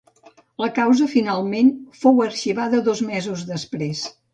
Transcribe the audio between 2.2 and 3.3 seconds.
arxivada dos